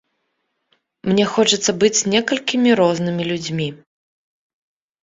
[1.09, 3.69] Мне хочацца быць некалькімі рознымі людзьмі.